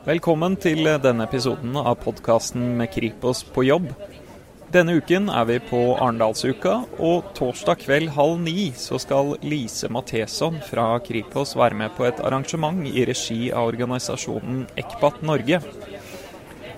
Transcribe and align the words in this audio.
Velkommen 0.00 0.54
til 0.56 0.86
denne 1.04 1.26
episoden 1.26 1.74
av 1.76 1.98
podkasten 2.00 2.62
med 2.78 2.88
Kripos 2.88 3.42
på 3.52 3.66
jobb. 3.66 3.90
Denne 4.72 4.94
uken 4.96 5.26
er 5.28 5.44
vi 5.44 5.58
på 5.60 5.80
Arendalsuka, 5.92 6.72
og 7.04 7.26
torsdag 7.36 7.82
kveld 7.82 8.08
halv 8.14 8.38
ni 8.40 8.70
så 8.80 8.96
skal 9.02 9.34
Lise 9.44 9.90
Matheson 9.92 10.56
fra 10.64 10.86
Kripos 11.04 11.52
være 11.52 11.76
med 11.82 11.92
på 11.98 12.06
et 12.08 12.22
arrangement 12.24 12.80
i 12.88 13.04
regi 13.10 13.50
av 13.52 13.68
organisasjonen 13.74 14.62
Ekpat 14.80 15.20
Norge. 15.20 15.60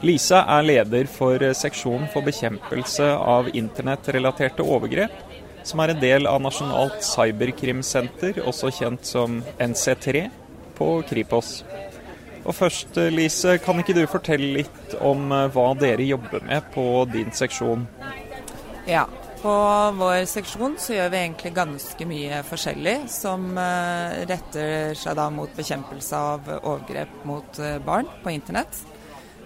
Lise 0.02 0.42
er 0.42 0.66
leder 0.66 1.06
for 1.06 1.46
seksjonen 1.54 2.10
for 2.10 2.26
bekjempelse 2.26 3.06
av 3.06 3.52
internettrelaterte 3.54 4.66
overgrep, 4.66 5.14
som 5.62 5.84
er 5.86 5.94
en 5.94 6.02
del 6.02 6.26
av 6.26 6.42
Nasjonalt 6.42 7.06
cyberkrimsenter, 7.06 8.42
også 8.42 8.74
kjent 8.82 9.06
som 9.14 9.44
NC3, 9.62 10.26
på 10.74 10.96
Kripos. 11.06 11.60
Og 12.42 12.54
først, 12.56 12.96
Lise, 13.14 13.56
kan 13.62 13.78
ikke 13.78 13.94
du 13.94 14.02
fortelle 14.10 14.62
litt 14.62 14.94
om 15.00 15.30
eh, 15.30 15.48
hva 15.54 15.72
dere 15.78 16.06
jobber 16.06 16.42
med 16.48 16.72
på 16.74 16.86
din 17.12 17.30
seksjon? 17.34 17.84
Ja, 18.88 19.04
på 19.42 19.52
vår 19.98 20.24
seksjon 20.30 20.74
så 20.82 20.96
gjør 20.96 21.12
vi 21.12 21.20
egentlig 21.20 21.52
ganske 21.54 22.08
mye 22.08 22.42
forskjellig 22.46 22.96
som 23.12 23.52
eh, 23.58 24.24
retter 24.30 24.96
seg 24.98 25.18
da 25.18 25.28
mot 25.34 25.54
bekjempelse 25.54 26.24
av 26.32 26.50
overgrep 26.58 27.22
mot 27.30 27.62
eh, 27.62 27.78
barn 27.84 28.10
på 28.24 28.34
internett. 28.34 28.82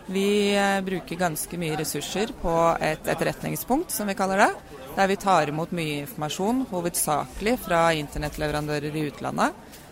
Vi 0.07 0.55
bruker 0.87 1.19
ganske 1.19 1.59
mye 1.59 1.77
ressurser 1.81 2.31
på 2.39 2.53
et 2.79 3.09
etterretningspunkt, 3.11 3.91
som 3.91 4.07
vi 4.07 4.15
kaller 4.15 4.39
det. 4.39 4.53
Der 4.95 5.09
vi 5.11 5.17
tar 5.19 5.51
imot 5.51 5.73
mye 5.75 6.05
informasjon, 6.05 6.63
hovedsakelig 6.71 7.57
fra 7.65 7.89
internettleverandører 7.99 8.95
i 8.95 9.03
utlandet 9.11 9.67
Eh, 9.77 9.86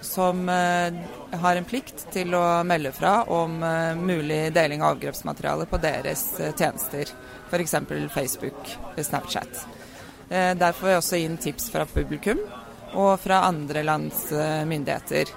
som 0.00 0.48
eh, 0.48 0.94
har 1.40 1.56
en 1.56 1.66
plikt 1.68 2.06
til 2.14 2.32
å 2.34 2.62
melde 2.64 2.92
fra 2.96 3.18
om 3.28 3.58
eh, 3.62 3.92
mulig 4.00 4.48
deling 4.56 4.82
av 4.82 4.94
avgrepsmateriale 4.94 5.66
på 5.68 5.80
deres 5.82 6.22
tjenester, 6.56 7.12
f.eks. 7.50 7.76
Facebook, 8.14 8.76
Snapchat. 8.96 9.66
Der 10.28 10.72
får 10.72 10.88
vi 10.88 10.94
også 10.96 11.18
inn 11.20 11.36
tips 11.38 11.68
fra 11.70 11.84
publikum 11.86 12.38
og 12.96 13.18
fra 13.20 13.42
andre 13.44 13.82
lands 13.84 14.30
myndigheter. 14.66 15.28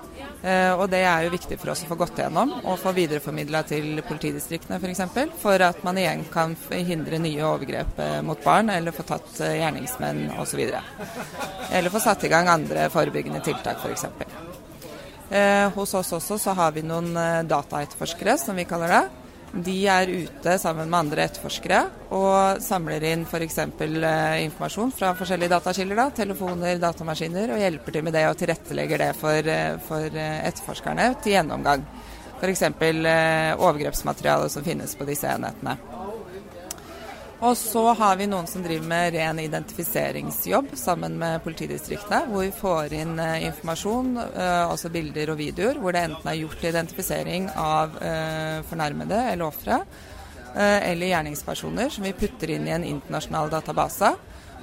Eh, 0.44 0.72
og 0.78 0.86
det 0.92 1.02
er 1.02 1.26
jo 1.26 1.34
viktig 1.34 1.58
for 1.58 1.74
oss 1.74 1.82
å 1.82 1.90
få 1.90 1.98
gått 1.98 2.20
gjennom 2.22 2.52
og 2.60 2.78
få 2.78 2.94
videreformidla 2.94 3.64
til 3.68 4.02
politidistriktene 4.06 4.78
f.eks. 4.78 5.02
For, 5.14 5.34
for 5.42 5.66
at 5.66 5.82
man 5.88 5.98
igjen 5.98 6.26
kan 6.34 6.54
hindre 6.70 7.20
nye 7.22 7.46
overgrep 7.48 8.02
eh, 8.04 8.20
mot 8.26 8.42
barn, 8.46 8.70
eller 8.74 8.96
få 8.96 9.08
tatt 9.08 9.42
eh, 9.42 9.58
gjerningsmenn 9.62 10.28
osv. 10.38 10.62
Eller 11.72 11.94
få 11.94 12.04
satt 12.04 12.28
i 12.28 12.32
gang 12.34 12.52
andre 12.54 12.90
forebyggende 12.94 13.42
tiltak 13.46 13.82
f.eks. 13.82 14.06
Eh, 15.28 15.66
hos 15.76 15.96
oss 15.98 16.14
også 16.20 16.38
så 16.40 16.54
har 16.58 16.76
vi 16.78 16.86
noen 16.86 17.12
dataetterforskere, 17.50 18.38
som 18.40 18.56
vi 18.58 18.70
kaller 18.70 18.94
det 18.94 19.06
de 19.54 19.76
er 19.88 20.10
ute 20.12 20.56
sammen 20.60 20.90
med 20.92 21.00
andre 21.00 21.24
etterforskere 21.28 21.80
og 22.14 22.60
samler 22.64 23.04
inn 23.10 23.24
f.eks. 23.26 23.58
Eh, 23.64 24.44
informasjon 24.44 24.92
fra 24.96 25.14
forskjellige 25.18 25.54
datakilder, 25.56 26.02
da, 26.02 26.08
telefoner, 26.22 26.82
datamaskiner, 26.82 27.56
og 27.56 27.64
hjelper 27.64 27.98
til 27.98 28.08
med 28.08 28.18
det 28.18 28.26
og 28.30 28.38
tilrettelegger 28.42 29.06
det 29.06 29.12
for, 29.20 29.52
eh, 29.54 29.78
for 29.88 30.08
eh, 30.12 30.42
etterforskerne 30.50 31.10
til 31.24 31.38
gjennomgang. 31.38 31.86
F.eks. 32.38 32.68
Overgrepsmateriale 33.58 34.52
som 34.54 34.68
finnes 34.68 34.94
på 35.00 35.08
disse 35.10 35.32
enhetene. 35.32 35.97
Og 37.38 37.54
så 37.58 37.84
har 37.94 38.16
vi 38.18 38.26
noen 38.26 38.48
som 38.50 38.64
driver 38.66 38.88
med 38.90 39.14
ren 39.14 39.38
identifiseringsjobb 39.40 40.72
sammen 40.80 41.20
med 41.22 41.44
politidistriktene, 41.46 42.24
hvor 42.32 42.42
vi 42.42 42.54
får 42.56 42.96
inn 42.98 43.20
eh, 43.22 43.44
informasjon, 43.46 44.16
eh, 44.26 44.64
altså 44.66 44.90
bilder 44.90 45.30
og 45.36 45.38
videoer, 45.38 45.78
hvor 45.78 45.94
det 45.94 46.02
enten 46.08 46.32
er 46.32 46.40
gjort 46.40 46.66
identifisering 46.66 47.46
av 47.54 48.00
eh, 48.02 48.64
fornærmede 48.70 49.20
eller 49.34 49.52
ofre, 49.52 49.82
eller 50.58 51.12
gjerningspersoner, 51.12 51.92
som 51.94 52.06
vi 52.08 52.16
putter 52.18 52.50
inn 52.56 52.64
i 52.66 52.72
en 52.74 52.86
internasjonal 52.88 53.52
database. 53.52 54.10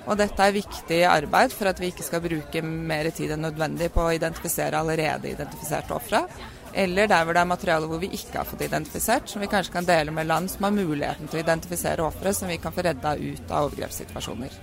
Og 0.09 0.17
dette 0.19 0.43
er 0.43 0.57
viktig 0.57 0.99
arbeid 1.07 1.55
for 1.55 1.71
at 1.71 1.79
vi 1.79 1.93
ikke 1.93 2.03
skal 2.03 2.25
bruke 2.25 2.63
mer 2.65 3.07
tid 3.15 3.37
enn 3.37 3.45
nødvendig 3.47 3.93
på 3.95 4.03
å 4.03 4.15
identifisere 4.17 4.81
allerede 4.81 5.31
identifiserte 5.31 5.95
ofre 5.95 6.25
eller 6.75 7.09
der 7.11 7.25
hvor 7.25 7.37
det 7.37 7.43
er 7.45 7.51
materiale 7.51 7.89
hvor 7.89 8.03
vi 8.03 8.13
ikke 8.17 8.41
har 8.41 8.49
fått 8.49 8.67
identifisert, 8.67 9.31
som 9.31 9.43
vi 9.45 9.51
kanskje 9.51 9.77
kan 9.77 9.89
dele 9.89 10.15
med 10.15 10.29
land 10.31 10.51
som 10.51 10.67
har 10.67 10.75
muligheten 10.75 11.31
til 11.31 11.41
å 11.41 11.45
identifisere 11.45 12.07
ofre, 12.07 12.35
som 12.35 12.51
vi 12.51 12.61
kan 12.63 12.75
få 12.75 12.87
redda 12.87 13.17
ut 13.21 13.51
av 13.51 13.69
overgrepssituasjoner. 13.71 14.63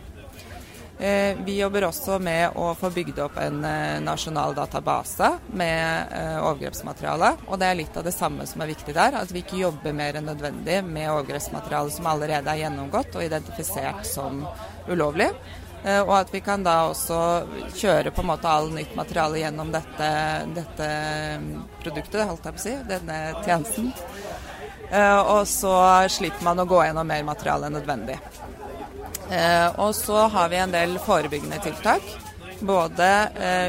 Eh, 1.02 1.38
vi 1.46 1.56
jobber 1.58 1.88
også 1.88 2.20
med 2.22 2.58
å 2.62 2.76
få 2.78 2.92
bygd 2.94 3.24
opp 3.24 3.40
en 3.42 3.64
eh, 3.66 3.98
nasjonal 4.06 4.54
database 4.54 5.32
med 5.58 6.12
eh, 6.14 6.36
overgrepsmateriale. 6.44 7.32
Og 7.48 7.58
det 7.58 7.70
er 7.72 7.80
litt 7.80 7.98
av 7.98 8.06
det 8.06 8.14
samme 8.14 8.46
som 8.46 8.62
er 8.62 8.70
viktig 8.70 8.94
der, 8.94 9.18
at 9.18 9.34
vi 9.34 9.42
ikke 9.42 9.64
jobber 9.64 9.96
mer 9.98 10.20
enn 10.20 10.30
nødvendig 10.30 10.78
med 10.86 11.10
overgrepsmateriale 11.10 11.96
som 11.96 12.12
allerede 12.12 12.54
er 12.54 12.62
gjennomgått 12.68 13.18
og 13.18 13.26
identifisert 13.26 14.06
som 14.06 14.44
ulovlig. 14.92 15.32
Eh, 15.84 16.02
og 16.02 16.14
at 16.20 16.30
vi 16.34 16.42
kan 16.46 16.62
da 16.66 16.76
også 16.92 17.18
kjøre 17.74 18.14
på 18.14 18.22
en 18.22 18.30
måte 18.30 18.50
all 18.50 18.70
nytt 18.74 18.94
materiale 18.98 19.42
gjennom 19.42 19.72
dette, 19.74 20.10
dette 20.54 20.90
produktet, 21.82 22.26
holdt 22.30 22.46
jeg 22.46 22.58
på 22.58 22.62
å 22.62 22.66
si, 22.66 22.74
denne 22.90 23.20
tjenesten. 23.42 23.92
Eh, 24.92 25.20
og 25.20 25.46
så 25.50 25.76
slipper 26.12 26.46
man 26.46 26.62
å 26.62 26.68
gå 26.70 26.84
gjennom 26.86 27.10
mer 27.10 27.24
materiale 27.26 27.70
enn 27.70 27.80
nødvendig. 27.80 28.20
Eh, 29.32 29.70
og 29.82 29.96
så 29.98 30.28
har 30.30 30.52
vi 30.52 30.60
en 30.62 30.76
del 30.76 31.00
forebyggende 31.02 31.62
tiltak. 31.64 32.06
Både 32.62 33.08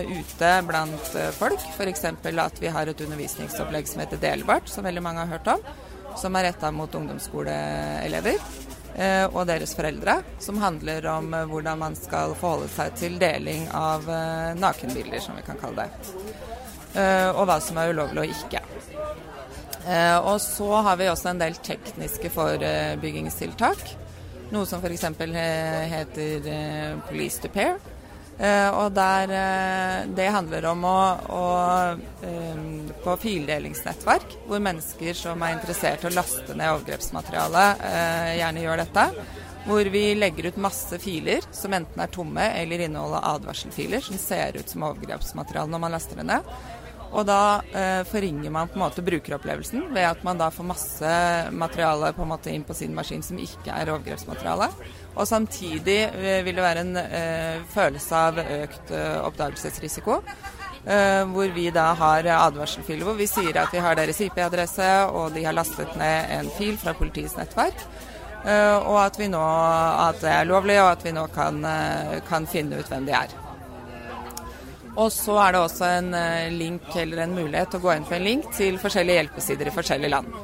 ute 0.05 0.49
blant 0.69 1.15
folk, 1.39 1.62
f.eks. 1.79 2.03
at 2.05 2.59
vi 2.61 2.73
har 2.75 2.91
et 2.91 3.00
undervisningsopplegg 3.00 3.89
som 3.89 4.03
heter 4.03 4.21
Delbart, 4.21 4.69
som 4.69 4.84
veldig 4.84 5.05
mange 5.06 5.25
har 5.25 5.39
hørt 5.39 5.49
om. 5.55 5.65
Som 6.21 6.37
er 6.37 6.50
retta 6.50 6.69
mot 6.77 6.93
ungdomsskoleelever. 6.93 8.37
Eh, 8.93 9.25
og 9.33 9.47
deres 9.49 9.73
foreldre, 9.73 10.19
som 10.43 10.59
handler 10.61 11.07
om 11.15 11.33
eh, 11.33 11.47
hvordan 11.49 11.81
man 11.81 11.95
skal 11.97 12.35
forholde 12.37 12.69
seg 12.75 12.97
til 13.01 13.17
deling 13.21 13.65
av 13.77 14.05
eh, 14.05 14.53
nakenbilder, 14.61 15.23
som 15.25 15.39
vi 15.39 15.45
kan 15.47 15.61
kalle 15.61 15.87
det. 15.87 16.11
Og 16.93 17.47
hva 17.49 17.55
som 17.65 17.79
er 17.81 17.89
ulovlig 17.89 18.21
og 18.21 18.33
ikke. 18.35 18.59
Og 20.29 20.35
så 20.45 20.67
har 20.85 20.99
vi 21.01 21.07
også 21.09 21.31
en 21.31 21.39
del 21.41 21.55
tekniske 21.65 22.29
forebyggingstiltak. 22.35 23.81
Noe 24.53 24.69
som 24.69 24.85
f.eks. 24.85 25.07
heter 25.89 26.51
Police 27.09 27.41
to 27.41 27.49
Pair, 27.49 27.81
og 28.41 28.93
der, 28.97 29.32
uh, 29.32 30.09
Det 30.16 30.28
handler 30.34 30.66
om 30.72 30.84
å, 30.88 30.98
å 31.28 31.44
um, 32.25 32.91
på 33.04 33.16
fildelingsnettverk, 33.25 34.37
hvor 34.48 34.62
mennesker 34.62 35.16
som 35.19 35.43
er 35.43 35.56
interessert 35.56 36.04
i 36.04 36.10
å 36.10 36.15
laste 36.15 36.54
ned 36.54 36.70
overgrepsmateriale, 36.76 37.65
gjerne 38.38 38.62
gjør 38.62 38.82
dette. 38.84 39.06
Hvor 39.62 39.91
vi 39.94 40.04
legger 40.19 40.50
ut 40.50 40.60
masse 40.62 40.98
filer 41.03 41.44
som 41.54 41.75
enten 41.75 42.03
er 42.03 42.10
tomme 42.15 42.47
eller 42.59 42.82
inneholder 42.87 43.26
advarselfiler 43.32 44.03
som 44.03 44.19
ser 44.19 44.59
ut 44.59 44.70
som 44.70 44.87
overgrepsmateriale 44.88 45.70
når 45.70 45.82
man 45.84 45.94
laster 45.94 46.19
det 46.19 46.28
ned. 46.31 46.54
Og 47.12 47.27
da 47.28 47.61
eh, 47.77 48.00
forringer 48.09 48.53
man 48.53 48.71
på 48.71 48.78
en 48.78 48.87
måte 48.87 49.05
brukeropplevelsen 49.05 49.91
ved 49.93 50.06
at 50.09 50.23
man 50.25 50.39
da 50.41 50.49
får 50.53 50.65
masse 50.65 51.12
materiale 51.53 52.12
på 52.17 52.25
en 52.25 52.31
måte 52.31 52.53
inn 52.53 52.65
på 52.65 52.77
sin 52.77 52.95
maskin 52.97 53.25
som 53.25 53.41
ikke 53.41 53.75
er 53.75 53.93
overgrepsmateriale. 53.93 54.71
Og 55.12 55.28
samtidig 55.28 55.99
eh, 56.09 56.41
vil 56.47 56.56
det 56.56 56.65
være 56.65 56.84
en 56.87 56.97
eh, 57.03 57.61
følelse 57.75 58.23
av 58.28 58.41
økt 58.43 58.95
eh, 58.97 59.19
oppdagelsesrisiko. 59.27 60.23
Uh, 60.83 61.28
hvor 61.31 61.47
vi 61.55 61.69
da 61.71 61.93
har 61.95 62.27
advarselfiler 62.27 63.06
hvor 63.06 63.15
vi 63.15 63.29
sier 63.31 63.55
at 63.61 63.71
vi 63.71 63.79
har 63.79 63.94
deres 63.94 64.19
IP-adresse, 64.25 64.89
og 65.15 65.31
de 65.31 65.44
har 65.47 65.55
lastet 65.55 65.93
ned 65.94 66.33
en 66.41 66.50
fil 66.56 66.75
fra 66.75 66.91
politiets 66.99 67.37
nettverk. 67.38 67.85
Uh, 68.43 68.82
og 68.91 68.99
at 69.05 69.20
vi 69.20 69.31
nå 69.31 69.44
at 70.09 70.19
det 70.25 70.35
er 70.41 70.50
lovlig, 70.50 70.81
og 70.82 70.91
at 70.97 71.06
vi 71.06 71.14
nå 71.14 71.29
kan, 71.37 71.62
kan 72.26 72.50
finne 72.50 72.82
ut 72.82 72.91
hvem 72.91 73.06
de 73.06 73.14
er. 73.14 73.42
Og 74.93 75.09
så 75.12 75.39
er 75.41 75.55
det 75.55 75.61
også 75.62 75.87
en 75.89 76.15
eh, 76.17 76.53
link 76.53 76.91
eller 77.00 77.23
en 77.25 77.37
mulighet 77.37 77.73
til 77.73 77.81
å 77.81 77.85
gå 77.87 77.93
inn 77.94 78.09
på 78.09 78.17
en 78.19 78.27
link 78.27 78.49
til 78.56 78.77
forskjellige 78.81 79.23
hjelpesider 79.23 79.71
i 79.71 79.73
forskjellige 79.73 80.12
land. 80.12 80.35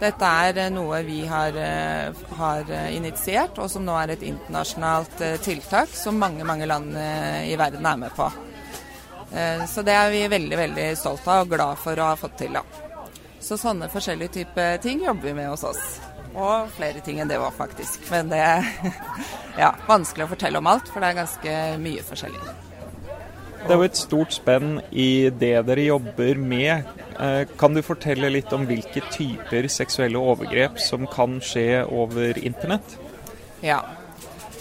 Dette 0.00 0.30
er 0.46 0.60
eh, 0.64 0.70
noe 0.72 1.02
vi 1.04 1.18
har, 1.28 1.58
eh, 1.60 2.22
har 2.38 2.72
initiert, 2.88 3.60
og 3.60 3.68
som 3.70 3.84
nå 3.84 3.96
er 4.00 4.14
et 4.14 4.24
internasjonalt 4.26 5.20
tiltak 5.44 5.92
som 5.96 6.16
mange, 6.20 6.46
mange 6.48 6.68
land 6.70 6.96
i 6.96 7.58
verden 7.60 7.86
er 7.86 8.00
med 8.00 8.16
på. 8.16 8.30
Så 9.32 9.80
det 9.80 9.94
er 9.96 10.10
vi 10.12 10.26
veldig, 10.28 10.56
veldig 10.58 10.86
stolt 11.00 11.24
av 11.24 11.46
og 11.46 11.54
glad 11.54 11.78
for 11.80 11.96
å 11.96 12.10
ha 12.10 12.18
fått 12.20 12.34
til. 12.42 12.58
Så 13.40 13.56
sånne 13.56 13.88
forskjellige 13.88 14.34
typer 14.34 14.76
ting 14.84 15.00
jobber 15.06 15.30
vi 15.30 15.36
med 15.38 15.48
hos 15.48 15.64
oss. 15.70 15.86
Og 16.34 16.68
flere 16.76 17.00
ting 17.04 17.22
enn 17.22 17.32
det 17.32 17.40
var, 17.40 17.54
faktisk. 17.56 18.04
Men 18.12 18.28
det 18.32 18.42
er 18.44 18.68
ja, 19.62 19.72
vanskelig 19.88 20.28
å 20.28 20.34
fortelle 20.34 20.60
om 20.60 20.68
alt, 20.68 20.92
for 20.92 21.00
det 21.00 21.12
er 21.12 21.22
ganske 21.22 21.56
mye 21.80 22.04
forskjellig. 22.12 22.71
Det 23.62 23.70
er 23.70 23.78
jo 23.78 23.86
et 23.86 23.98
stort 23.98 24.34
spenn 24.34 24.80
i 24.90 25.30
det 25.38 25.54
dere 25.68 25.84
jobber 25.86 26.38
med. 26.42 26.88
Eh, 27.22 27.42
kan 27.58 27.74
du 27.76 27.82
fortelle 27.86 28.32
litt 28.34 28.50
om 28.52 28.64
hvilke 28.66 29.04
typer 29.14 29.68
seksuelle 29.70 30.18
overgrep 30.18 30.80
som 30.82 31.06
kan 31.06 31.38
skje 31.44 31.84
over 31.86 32.40
internett? 32.42 32.96
Ja. 33.62 33.84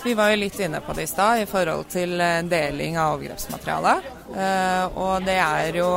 Vi 0.04 0.14
var 0.18 0.32
jo 0.32 0.40
litt 0.42 0.58
inne 0.62 0.80
på 0.82 0.94
det 0.98 1.06
i 1.06 1.10
stad 1.10 1.42
i 1.42 1.48
forhold 1.50 1.90
til 1.90 2.22
eh, 2.22 2.44
deling 2.46 3.00
av 3.02 3.16
overgrepsmateriale. 3.16 3.96
Eh, 4.32 5.00
og 5.02 5.26
det 5.26 5.40
er 5.42 5.80
jo 5.82 5.90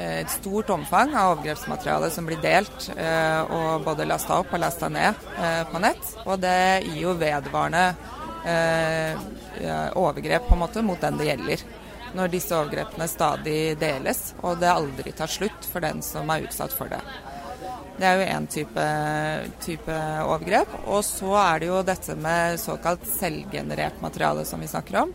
et 0.00 0.32
stort 0.32 0.72
omfang 0.72 1.12
av 1.12 1.34
overgrepsmateriale 1.34 2.08
som 2.14 2.26
blir 2.26 2.40
delt 2.42 2.88
og 3.52 3.84
både 3.84 4.08
lasta 4.08 4.40
opp 4.40 4.56
og 4.56 4.64
lasta 4.64 4.88
ned 4.92 5.20
på 5.68 5.84
nett. 5.84 6.16
Og 6.24 6.40
det 6.40 6.88
gir 6.88 7.04
jo 7.04 7.14
vedvarende 7.20 7.84
overgrep 9.94 10.48
på 10.48 10.56
en 10.56 10.64
måte 10.64 10.82
mot 10.82 11.00
den 11.00 11.20
det 11.20 11.30
gjelder. 11.30 11.62
Når 12.16 12.32
disse 12.32 12.56
overgrepene 12.56 13.08
stadig 13.08 13.60
deles, 13.80 14.32
og 14.44 14.60
det 14.60 14.72
aldri 14.72 15.14
tar 15.16 15.30
slutt 15.30 15.68
for 15.68 15.84
den 15.84 16.02
som 16.04 16.28
er 16.32 16.44
utsatt 16.44 16.74
for 16.76 16.92
det. 16.92 17.00
Det 17.96 18.08
er 18.08 18.18
jo 18.18 18.28
én 18.34 18.48
type, 18.50 18.84
type, 19.62 19.98
overgrep. 20.26 20.72
Og 20.90 21.04
så 21.06 21.36
er 21.38 21.62
det 21.62 21.68
jo 21.70 21.82
dette 21.86 22.16
med 22.18 22.60
såkalt 22.60 23.04
selvgenerert 23.08 24.00
materiale 24.02 24.44
som 24.48 24.60
vi 24.60 24.70
snakker 24.70 25.02
om. 25.04 25.12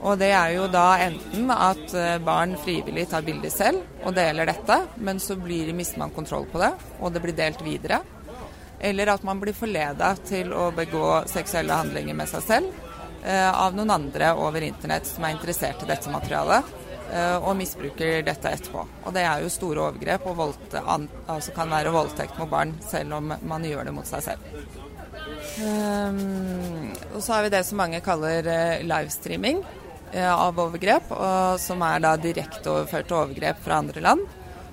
Og 0.00 0.16
det 0.20 0.30
er 0.32 0.54
jo 0.54 0.66
da 0.72 0.86
enten 1.04 1.50
at 1.52 1.92
eh, 1.92 2.16
barn 2.24 2.54
frivillig 2.62 3.04
tar 3.10 3.24
bilder 3.26 3.52
selv 3.52 4.06
og 4.06 4.14
deler 4.16 4.48
dette, 4.48 4.78
men 4.96 5.20
så 5.20 5.36
blir, 5.36 5.74
mister 5.76 6.00
man 6.00 6.14
kontroll 6.14 6.46
på 6.48 6.60
det, 6.62 6.70
og 7.00 7.12
det 7.12 7.20
blir 7.20 7.36
delt 7.36 7.60
videre. 7.64 8.00
Eller 8.80 9.12
at 9.12 9.26
man 9.28 9.42
blir 9.42 9.52
forleda 9.52 10.14
til 10.24 10.54
å 10.56 10.70
begå 10.72 11.26
seksuelle 11.28 11.76
handlinger 11.82 12.16
med 12.16 12.32
seg 12.32 12.46
selv 12.46 12.89
av 13.28 13.74
noen 13.76 13.90
andre 13.92 14.30
over 14.40 14.64
internett 14.64 15.04
som 15.06 15.26
er 15.26 15.34
interessert 15.34 15.82
i 15.84 15.88
dette 15.90 16.08
materialet. 16.08 16.70
Eh, 17.10 17.36
og 17.42 17.56
misbruker 17.58 18.22
dette 18.22 18.52
etterpå. 18.54 18.84
Og 19.04 19.14
Det 19.14 19.24
er 19.26 19.42
jo 19.42 19.50
store 19.50 19.82
overgrep 19.88 20.26
og 20.30 20.36
voldte, 20.38 20.82
altså 21.26 21.54
kan 21.56 21.70
være 21.70 21.90
voldtekt 21.94 22.38
mot 22.38 22.50
barn 22.50 22.76
selv 22.86 23.16
om 23.18 23.32
man 23.42 23.66
gjør 23.66 23.88
det 23.88 23.94
mot 23.96 24.06
seg 24.06 24.22
selv. 24.28 24.44
Um, 25.60 26.92
og 27.14 27.18
så 27.22 27.34
har 27.34 27.42
vi 27.42 27.52
det 27.52 27.64
som 27.66 27.80
mange 27.80 28.00
kaller 28.04 28.46
uh, 28.46 28.82
livestreaming 28.86 29.64
av 30.10 30.56
overgrep, 30.58 31.06
som 31.62 31.82
er 31.86 32.00
da 32.02 32.16
direkte 32.18 32.66
overførte 32.66 33.14
overgrep 33.14 33.60
fra 33.62 33.76
andre 33.78 34.00
land. 34.02 34.24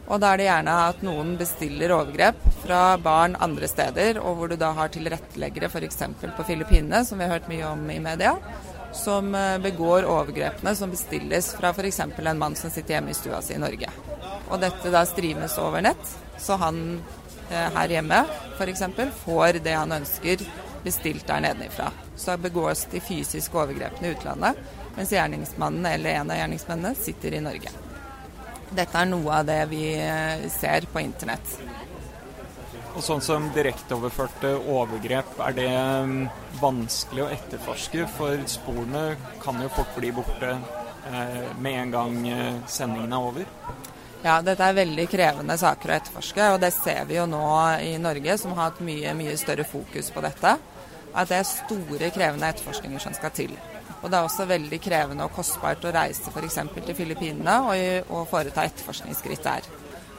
Og 0.08 0.18
da 0.18 0.32
er 0.32 0.40
det 0.40 0.48
gjerne 0.48 0.78
at 0.88 1.04
noen 1.06 1.36
bestiller 1.38 1.94
overgrep 1.94 2.40
fra 2.68 2.82
barn 3.02 3.38
andre 3.40 3.68
steder, 3.72 4.20
og 4.22 4.38
hvor 4.38 4.52
du 4.52 4.58
da 4.60 4.74
har 4.76 4.92
tilretteleggere 4.94 5.72
f.eks. 5.72 6.04
på 6.38 6.48
Filippinene, 6.48 7.06
som 7.08 7.18
vi 7.18 7.26
har 7.26 7.40
hørt 7.40 7.52
mye 7.52 7.72
om 7.72 7.88
i 7.90 8.02
media 8.04 8.36
som 8.98 9.36
eh, 9.36 9.58
begår 9.58 10.06
overgrepene 10.06 10.76
som 10.76 10.92
bestilles 10.92 11.54
fra 11.56 11.70
f.eks. 11.70 12.00
en 12.00 12.38
mann 12.40 12.56
som 12.56 12.72
sitter 12.72 12.98
hjemme 12.98 13.12
i 13.12 13.18
stua 13.18 13.42
si 13.42 13.54
i 13.54 13.62
Norge. 13.62 13.90
Og 14.50 14.60
dette 14.62 14.92
da 14.94 15.04
streames 15.06 15.58
over 15.62 15.84
nett, 15.84 16.14
så 16.40 16.58
han 16.62 17.02
eh, 17.52 17.68
her 17.78 17.98
hjemme 17.98 18.24
f.eks. 18.58 18.84
får 19.24 19.62
det 19.64 19.76
han 19.76 19.98
ønsker 20.00 20.46
bestilt 20.84 21.28
der 21.28 21.44
nedenifra. 21.44 21.92
Så 22.16 22.38
begås 22.38 22.88
de 22.92 23.02
fysiske 23.04 23.58
overgrepene 23.58 24.10
i 24.10 24.16
utlandet, 24.16 24.62
mens 24.96 25.12
gjerningsmannen 25.14 25.86
eller 25.86 26.22
en 26.22 26.32
av 26.32 26.40
gjerningsmennene 26.42 26.96
sitter 26.98 27.38
i 27.38 27.44
Norge. 27.44 27.74
Dette 28.68 29.00
er 29.00 29.08
noe 29.08 29.42
av 29.42 29.48
det 29.48 29.62
vi 29.72 29.84
eh, 29.96 30.48
ser 30.52 30.90
på 30.92 31.04
internett. 31.04 31.58
Og 32.98 33.04
sånn 33.06 33.22
som 33.22 33.44
direkteoverførte 33.54 34.56
overgrep, 34.74 35.36
er 35.46 35.54
det 35.54 35.70
mm, 35.70 36.22
vanskelig 36.58 37.22
å 37.22 37.30
etterforske? 37.30 38.08
For 38.16 38.42
sporene 38.50 39.04
kan 39.44 39.62
jo 39.62 39.70
fort 39.76 39.92
bli 40.00 40.10
borte 40.16 40.56
eh, 40.56 41.52
med 41.62 41.78
en 41.84 41.94
gang 41.94 42.18
eh, 42.26 42.58
sendingen 42.66 43.14
er 43.14 43.28
over? 43.30 43.46
Ja, 44.24 44.40
dette 44.42 44.66
er 44.66 44.80
veldig 44.80 45.06
krevende 45.14 45.60
saker 45.62 45.94
å 45.94 45.98
etterforske, 46.00 46.50
og 46.56 46.60
det 46.66 46.74
ser 46.74 47.06
vi 47.06 47.20
jo 47.20 47.28
nå 47.30 47.46
i 47.86 47.94
Norge, 48.02 48.40
som 48.42 48.58
har 48.58 48.72
hatt 48.72 48.82
mye, 48.82 49.14
mye 49.20 49.38
større 49.38 49.68
fokus 49.70 50.10
på 50.10 50.26
dette. 50.26 50.58
At 51.14 51.30
det 51.30 51.38
er 51.38 51.50
store, 51.54 52.10
krevende 52.16 52.50
etterforskninger 52.50 53.06
som 53.06 53.14
skal 53.14 53.36
til. 53.38 53.54
Og 54.02 54.10
det 54.10 54.18
er 54.18 54.26
også 54.26 54.50
veldig 54.50 54.82
krevende 54.82 55.30
og 55.30 55.38
kostbart 55.38 55.86
å 55.86 55.94
reise 55.94 56.34
f.eks. 56.34 56.64
til 56.82 56.98
Filippinene 56.98 57.60
og, 57.62 58.10
og 58.10 58.26
foreta 58.34 58.66
etterforskningsskritt 58.66 59.46
der. 59.46 59.70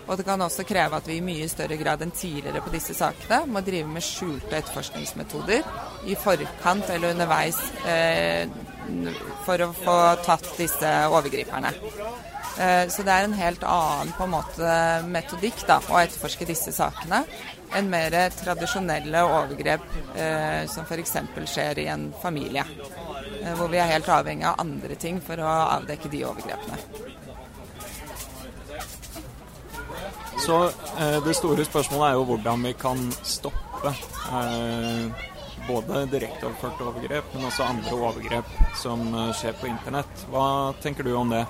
Og 0.08 0.16
det 0.16 0.24
kan 0.24 0.40
også 0.40 0.64
kreve 0.68 0.96
at 0.96 1.08
vi 1.08 1.18
i 1.18 1.24
mye 1.24 1.48
større 1.52 1.76
grad 1.80 2.02
enn 2.04 2.14
tidligere 2.16 2.62
på 2.64 2.72
disse 2.72 2.96
sakene 2.96 3.42
må 3.52 3.60
drive 3.64 3.90
med 3.92 4.04
skjulte 4.04 4.56
etterforskningsmetoder 4.56 5.68
i 6.08 6.16
forkant 6.18 6.88
eller 6.94 7.12
underveis 7.12 7.60
eh, 7.84 8.48
for 9.44 9.60
å 9.60 9.74
få 9.76 9.98
tatt 10.24 10.48
disse 10.56 10.94
overgriperne. 11.12 11.74
Eh, 12.58 12.88
så 12.90 13.04
det 13.06 13.14
er 13.14 13.28
en 13.28 13.36
helt 13.38 13.62
annen 13.68 14.14
en 14.18 14.32
måte 14.32 14.80
metodikk 15.06 15.62
da, 15.68 15.78
å 15.92 16.00
etterforske 16.00 16.48
disse 16.48 16.72
sakene 16.74 17.22
enn 17.76 17.90
mer 17.92 18.14
tradisjonelle 18.32 19.22
overgrep 19.28 19.84
eh, 20.16 20.64
som 20.72 20.88
f.eks. 20.88 21.16
skjer 21.52 21.84
i 21.84 21.86
en 21.92 22.08
familie. 22.22 22.64
Eh, 23.42 23.54
hvor 23.58 23.70
vi 23.70 23.78
er 23.78 23.92
helt 23.92 24.08
avhengig 24.08 24.48
av 24.48 24.60
andre 24.64 24.96
ting 24.96 25.20
for 25.24 25.40
å 25.40 25.54
avdekke 25.78 26.10
de 26.12 26.24
overgrepene. 26.26 27.16
Så 30.48 30.64
eh, 30.64 31.24
det 31.24 31.34
store 31.36 31.64
spørsmålet 31.68 32.06
er 32.06 32.14
jo 32.16 32.22
hvordan 32.30 32.62
vi 32.64 32.70
kan 32.80 33.00
stoppe 33.20 33.90
eh, 33.92 35.26
både 35.66 36.06
direkteoverførte 36.08 36.86
overgrep, 36.88 37.34
men 37.34 37.44
også 37.50 37.66
andre 37.66 37.98
overgrep 37.98 38.54
som 38.80 39.02
eh, 39.12 39.34
skjer 39.36 39.58
på 39.60 39.68
internett. 39.68 40.22
Hva 40.32 40.46
tenker 40.80 41.04
du 41.04 41.12
om 41.20 41.34
det? 41.36 41.42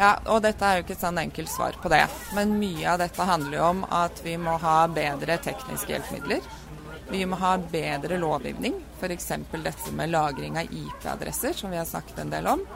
Ja, 0.00 0.16
og 0.34 0.42
dette 0.42 0.66
er 0.66 0.80
jo 0.80 0.88
ikke 0.88 0.96
et 0.96 1.04
sånn 1.06 1.22
enkelt 1.22 1.52
svar 1.52 1.78
på 1.78 1.92
det. 1.94 2.02
Men 2.34 2.58
mye 2.58 2.90
av 2.90 2.98
dette 3.04 3.28
handler 3.30 3.54
jo 3.60 3.64
om 3.68 3.86
at 4.02 4.24
vi 4.26 4.34
må 4.34 4.56
ha 4.66 4.76
bedre 4.90 5.38
tekniske 5.46 5.94
hjelpemidler. 5.94 6.50
Vi 7.14 7.22
må 7.22 7.38
ha 7.38 7.54
bedre 7.70 8.18
lovgivning, 8.18 8.82
f.eks. 8.98 9.30
dette 9.62 9.94
med 9.94 10.10
lagring 10.10 10.58
av 10.58 10.74
IP-adresser, 10.74 11.54
som 11.54 11.70
vi 11.70 11.78
har 11.78 11.86
snakket 11.86 12.18
en 12.24 12.34
del 12.34 12.50
om. 12.50 12.66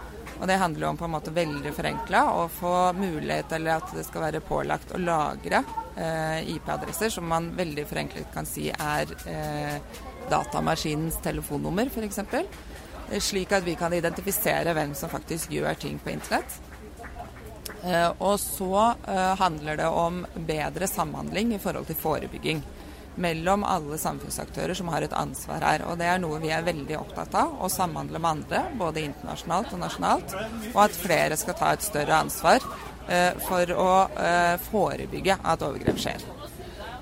Og 0.43 0.49
Det 0.49 0.59
handler 0.59 0.89
om 0.89 0.97
på 0.99 1.07
en 1.07 1.13
måte 1.15 1.31
veldig 1.31 1.71
forenkla 1.71 2.21
å 2.35 2.49
få 2.51 2.75
mulighet 2.99 3.53
eller 3.55 3.77
at 3.79 3.93
det 3.95 4.03
skal 4.03 4.25
være 4.25 4.41
pålagt 4.43 4.91
å 4.91 4.99
lagre 4.99 5.61
eh, 5.95 6.49
IP-adresser, 6.57 7.13
som 7.15 7.29
man 7.31 7.53
veldig 7.55 7.85
forenklet 7.87 8.33
kan 8.35 8.49
si 8.49 8.65
er 8.75 9.13
eh, 9.31 9.77
datamaskinens 10.33 11.21
telefonnummer, 11.23 11.87
f.eks. 11.95 12.19
Eh, 12.27 13.21
slik 13.23 13.55
at 13.55 13.63
vi 13.63 13.77
kan 13.79 13.95
identifisere 13.95 14.75
hvem 14.75 14.97
som 14.99 15.15
faktisk 15.15 15.55
gjør 15.55 15.79
ting 15.79 16.03
på 16.03 16.11
internett. 16.11 16.59
Eh, 17.87 18.11
og 18.19 18.35
så 18.43 18.89
eh, 19.07 19.33
handler 19.39 19.79
det 19.79 19.91
om 19.95 20.25
bedre 20.35 20.91
samhandling 20.91 21.55
i 21.55 21.63
forhold 21.63 21.87
til 21.87 22.03
forebygging 22.03 22.67
mellom 23.21 23.65
alle 23.69 23.99
samfunnsaktører 24.01 24.77
som 24.77 24.89
har 24.93 25.05
et 25.05 25.17
ansvar 25.17 25.65
her. 25.67 25.85
Og 25.89 25.99
det 26.01 26.09
er 26.09 26.21
noe 26.23 26.41
vi 26.43 26.53
er 26.55 26.65
veldig 26.67 26.99
opptatt 27.01 27.35
av, 27.39 27.57
å 27.61 27.71
samhandle 27.73 28.21
med 28.21 28.31
andre, 28.31 28.63
både 28.81 29.05
internasjonalt 29.07 29.75
og 29.75 29.83
nasjonalt. 29.83 30.37
Og 30.73 30.81
at 30.87 30.99
flere 30.99 31.39
skal 31.41 31.59
ta 31.59 31.73
et 31.75 31.85
større 31.85 32.21
ansvar 32.25 32.65
eh, 33.09 33.33
for 33.49 33.75
å 33.77 33.91
eh, 34.17 34.55
forebygge 34.71 35.39
at 35.43 35.67
overgrep 35.67 36.01
skjer. 36.01 36.25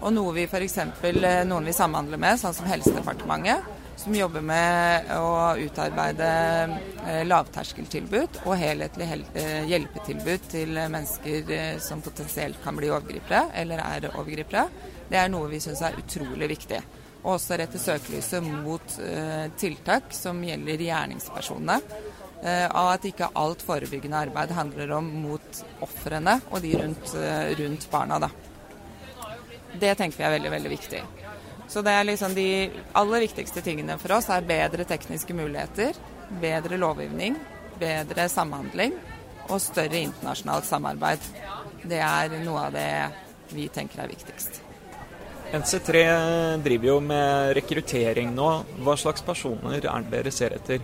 Og 0.01 0.15
noe 0.17 0.33
vi 0.37 0.47
f.eks. 0.49 0.79
Eh, 0.81 1.43
noen 1.49 1.69
vi 1.69 1.77
samhandler 1.77 2.21
med, 2.21 2.41
sånn 2.41 2.57
som 2.57 2.69
Helsedepartementet, 2.71 3.80
som 4.01 4.15
jobber 4.17 4.41
med 4.41 5.11
å 5.13 5.57
utarbeide 5.61 6.29
eh, 7.05 7.21
lavterskeltilbud 7.29 8.39
og 8.47 8.57
helhetlig 8.57 9.09
eh, 9.37 9.67
hjelpetilbud 9.69 10.47
til 10.49 10.79
mennesker 10.79 11.53
eh, 11.53 11.75
som 11.85 12.01
potensielt 12.05 12.63
kan 12.65 12.79
bli 12.79 12.89
overgripere 12.89 13.51
eller 13.61 13.83
er 13.85 14.09
overgripere 14.15 14.65
det 15.11 15.21
er 15.21 15.29
noe 15.33 15.51
vi 15.51 15.61
syns 15.61 15.83
er 15.85 15.99
utrolig 16.01 16.49
viktig. 16.55 16.81
Og 17.21 17.35
også 17.35 17.59
rette 17.61 17.81
søkelyset 17.83 18.47
mot 18.47 18.95
tiltak 19.61 20.15
som 20.15 20.39
gjelder 20.47 20.85
gjerningspersonene. 20.87 21.81
Av 22.71 22.93
at 22.95 23.05
ikke 23.11 23.33
alt 23.37 23.67
forebyggende 23.67 24.23
arbeid 24.31 24.55
handler 24.55 24.95
om 24.97 25.11
mot 25.27 25.65
ofrene 25.83 26.39
og 26.47 26.63
de 26.63 26.77
rundt, 26.79 27.17
rundt 27.59 27.91
barna. 27.91 28.23
Da. 28.23 28.31
Det 29.83 29.97
tenker 29.99 30.23
vi 30.23 30.31
er 30.31 30.39
veldig, 30.39 30.55
veldig 30.55 30.79
viktig. 30.79 31.03
Så 31.71 31.85
det 31.87 31.93
er 31.95 32.07
liksom 32.09 32.35
de 32.35 32.49
aller 32.99 33.23
viktigste 33.29 33.63
tingene 33.63 33.95
for 34.01 34.17
oss 34.17 34.27
er 34.35 34.47
bedre 34.47 34.83
tekniske 34.89 35.37
muligheter, 35.39 35.95
bedre 36.43 36.79
lovgivning, 36.81 37.37
bedre 37.79 38.27
samhandling 38.29 38.97
og 39.47 39.61
større 39.63 40.03
internasjonalt 40.03 40.67
samarbeid. 40.67 41.29
Det 41.87 42.01
er 42.03 42.35
noe 42.43 42.67
av 42.67 42.75
det 42.75 42.91
vi 43.55 43.69
tenker 43.73 44.03
er 44.03 44.11
viktigst. 44.11 44.61
NC3 45.51 46.03
driver 46.63 46.91
jo 46.93 46.99
med 47.03 47.55
rekruttering 47.59 48.35
nå. 48.35 48.51
Hva 48.87 48.95
slags 48.99 49.23
personer 49.27 49.79
er 49.79 50.05
det 50.05 50.11
dere 50.13 50.35
ser 50.35 50.59
etter? 50.59 50.83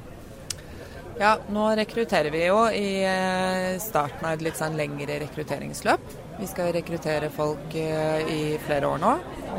Ja, 1.18 1.38
nå 1.48 1.70
rekrutterer 1.78 2.28
vi 2.30 2.42
jo 2.44 2.58
i 2.68 3.00
eh, 3.08 3.78
starten 3.80 4.26
av 4.28 4.34
et 4.34 4.42
litt 4.44 4.58
sånn 4.58 4.74
lengre 4.76 5.14
rekrutteringsløp. 5.22 6.02
Vi 6.36 6.48
skal 6.50 6.74
rekruttere 6.76 7.30
folk 7.32 7.72
eh, 7.80 8.28
i 8.28 8.40
flere 8.66 8.90
år 8.90 9.00
nå. 9.00 9.12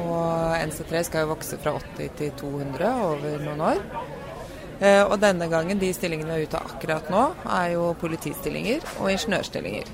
Og 0.04 0.54
NC3 0.60 1.02
skal 1.08 1.26
jo 1.26 1.32
vokse 1.32 1.58
fra 1.58 1.74
80 1.80 2.14
til 2.20 2.30
200 2.38 2.92
over 3.08 3.42
noen 3.42 3.64
år. 3.72 3.82
Eh, 4.78 5.02
og 5.02 5.18
denne 5.24 5.50
gangen, 5.50 5.82
de 5.82 5.90
stillingene 5.98 6.38
vi 6.38 6.46
er 6.46 6.52
ute 6.52 6.62
akkurat 6.62 7.10
nå, 7.10 7.24
er 7.50 7.72
jo 7.74 7.90
politistillinger 8.06 8.86
og 9.00 9.10
ingeniørstillinger. 9.16 9.90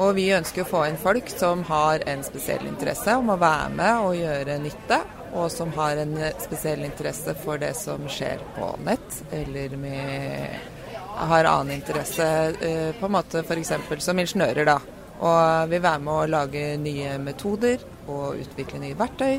Og 0.00 0.16
vi 0.16 0.30
ønsker 0.32 0.64
å 0.64 0.70
få 0.70 0.86
inn 0.88 0.96
folk 0.98 1.28
som 1.28 1.66
har 1.68 2.00
en 2.08 2.24
spesiell 2.24 2.64
interesse 2.70 3.12
om 3.20 3.28
å 3.28 3.36
være 3.44 3.74
med 3.76 4.06
og 4.06 4.16
gjøre 4.22 4.56
nytte, 4.64 5.04
og 5.36 5.52
som 5.52 5.68
har 5.76 6.00
en 6.00 6.16
spesiell 6.40 6.86
interesse 6.88 7.36
for 7.44 7.60
det 7.60 7.74
som 7.76 8.08
skjer 8.08 8.40
på 8.56 8.72
nett, 8.88 9.20
eller 9.36 9.76
med 9.76 10.72
har 11.14 11.44
annen 11.44 11.76
interesse, 11.76 12.26
eh, 12.60 12.90
på 13.00 13.06
en 13.06 13.12
måte 13.12 13.44
f.eks. 13.44 13.72
som 13.98 14.18
ingeniører, 14.18 14.64
da. 14.68 14.78
Og 15.24 15.70
vil 15.70 15.82
være 15.82 16.02
med 16.02 16.14
å 16.14 16.30
lage 16.30 16.64
nye 16.80 17.18
metoder 17.22 17.84
og 18.08 18.40
utvikle 18.42 18.82
nye 18.82 18.98
verktøy. 18.98 19.38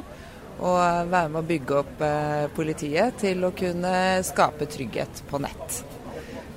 Og 0.55 1.09
være 1.11 1.27
med 1.33 1.41
å 1.41 1.47
bygge 1.49 1.81
opp 1.81 2.01
eh, 2.07 2.45
politiet 2.55 3.19
til 3.19 3.43
å 3.43 3.51
kunne 3.55 4.23
skape 4.23 4.69
trygghet 4.71 5.25
på 5.29 5.41
nett. 5.43 5.81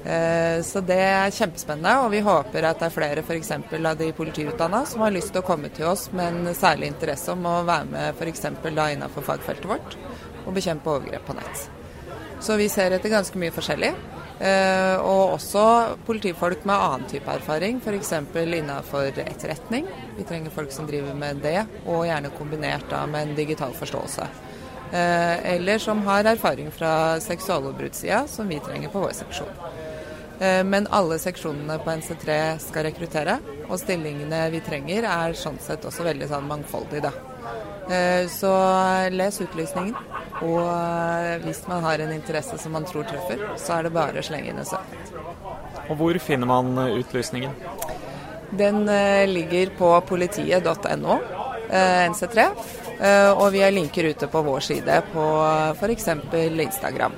Eh, 0.04 0.62
så 0.62 0.80
det 0.86 1.00
er 1.02 1.34
kjempespennende, 1.34 1.96
og 2.04 2.12
vi 2.14 2.22
håper 2.24 2.68
at 2.68 2.78
det 2.78 2.86
er 2.86 2.94
flere 2.94 3.24
f.eks. 3.26 3.50
av 3.58 3.98
de 3.98 4.12
politiutdanna 4.16 4.84
som 4.86 5.02
har 5.04 5.12
lyst 5.12 5.34
til 5.34 5.42
å 5.42 5.48
komme 5.48 5.72
til 5.74 5.90
oss 5.90 6.06
med 6.14 6.30
en 6.30 6.54
særlig 6.54 6.92
interesse 6.94 7.34
om 7.34 7.42
å 7.50 7.58
være 7.66 7.90
med 7.90 8.14
f.eks. 8.14 8.46
innenfor 8.46 9.26
fagfeltet 9.26 9.66
vårt 9.68 9.98
og 10.46 10.54
bekjempe 10.56 10.94
overgrep 10.94 11.26
på 11.26 11.36
nett. 11.36 11.66
Så 12.40 12.54
vi 12.56 12.70
ser 12.70 12.94
etter 12.94 13.10
ganske 13.10 13.38
mye 13.42 13.52
forskjellig. 13.52 13.90
Eh, 14.38 14.96
og 15.02 15.34
også 15.34 15.62
politifolk 16.06 16.62
med 16.68 16.78
annen 16.78 17.06
type 17.10 17.30
erfaring, 17.32 17.80
f.eks. 17.82 18.12
innenfor 18.36 19.18
etterretning. 19.24 19.88
Vi 20.16 20.26
trenger 20.28 20.54
folk 20.54 20.70
som 20.72 20.86
driver 20.86 21.16
med 21.18 21.42
det, 21.42 21.64
og 21.86 22.06
gjerne 22.06 22.30
kombinert 22.38 22.86
da 22.90 23.04
med 23.10 23.26
en 23.26 23.34
digital 23.38 23.74
forståelse. 23.74 24.28
Eh, 24.92 25.54
eller 25.54 25.82
som 25.82 26.04
har 26.06 26.24
erfaring 26.24 26.70
fra 26.70 27.18
seksuallovbruddssida, 27.20 28.26
som 28.30 28.48
vi 28.48 28.60
trenger 28.62 28.94
på 28.94 29.02
vår 29.02 29.16
seksjon. 29.18 29.58
Eh, 30.38 30.62
men 30.64 30.86
alle 30.94 31.18
seksjonene 31.18 31.80
på 31.82 31.96
NC3 31.98 32.38
skal 32.62 32.86
rekruttere, 32.86 33.40
og 33.66 33.80
stillingene 33.82 34.46
vi 34.54 34.62
trenger 34.62 35.08
er 35.10 35.34
sånn 35.34 35.58
sett 35.60 35.82
også 35.84 36.06
veldig 36.06 36.30
sånn 36.30 36.46
mangfoldige, 36.46 37.10
da. 37.10 37.14
Så 38.28 38.50
les 39.08 39.38
utlysningen. 39.40 39.94
Og 40.46 40.60
eh, 40.62 41.38
hvis 41.42 41.64
man 41.68 41.82
har 41.86 42.02
en 42.02 42.12
interesse 42.14 42.58
som 42.62 42.74
man 42.76 42.86
tror 42.88 43.06
treffer, 43.08 43.42
så 43.58 43.78
er 43.78 43.88
det 43.88 43.94
bare 43.94 44.20
å 44.20 44.26
slenge 44.26 44.52
inn 44.52 44.60
en 44.62 44.68
søknad. 44.68 45.14
Og 45.88 45.94
hvor 45.98 46.18
finner 46.22 46.50
man 46.50 46.74
eh, 46.84 46.98
utlysningen? 47.00 47.54
Den 48.58 48.84
eh, 48.88 49.26
ligger 49.28 49.74
på 49.78 49.92
politiet.no, 50.08 51.18
NC3. 51.68 52.44
Og 53.38 53.44
vi 53.54 53.60
har 53.62 53.70
linker 53.70 54.08
ute 54.10 54.26
på 54.32 54.40
vår 54.42 54.64
side 54.64 54.94
på 55.12 55.24
f.eks. 55.78 56.08
Instagram. 56.34 57.12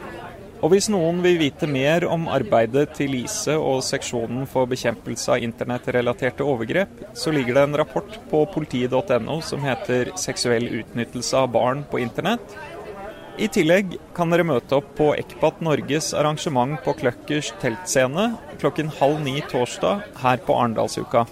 Og 0.60 0.74
hvis 0.74 0.90
noen 0.92 1.22
vil 1.24 1.38
vite 1.40 1.64
mer 1.70 2.04
om 2.04 2.26
arbeidet 2.28 2.90
til 2.98 3.14
Lise 3.14 3.54
og 3.56 3.78
seksjonen 3.86 4.42
for 4.50 4.68
bekjempelse 4.68 5.32
av 5.32 5.46
internettrelaterte 5.46 6.44
overgrep, 6.44 6.98
så 7.16 7.32
ligger 7.32 7.56
det 7.56 7.62
en 7.64 7.78
rapport 7.80 8.18
på 8.28 8.42
politiet.no 8.52 9.38
som 9.40 9.64
heter 9.64 10.12
'Seksuell 10.12 10.68
utnyttelse 10.82 11.38
av 11.38 11.48
barn 11.54 11.86
på 11.88 12.02
internett'. 12.04 12.58
I 13.38 13.46
tillegg 13.52 13.94
kan 14.16 14.32
dere 14.32 14.44
møte 14.46 14.80
opp 14.80 14.88
på 14.98 15.12
Ekpat 15.14 15.60
Norges 15.62 16.10
arrangement 16.16 16.80
på 16.84 16.96
Kløkkers 16.98 17.52
teltscene 17.62 18.32
klokken 18.58 18.90
halv 18.98 19.20
ni 19.22 19.38
torsdag 19.52 20.02
her 20.22 20.42
på 20.44 20.56
Arendalsuka. 20.58 21.24